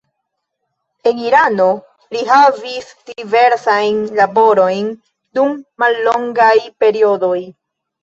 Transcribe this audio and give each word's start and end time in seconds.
En 1.11 1.19
Irano 1.25 1.67
li 2.17 2.23
havis 2.31 2.89
diversajn 3.11 4.03
laborojn 4.23 4.91
dum 5.39 5.57
mallongaj 5.85 6.53
periodoj. 6.85 7.41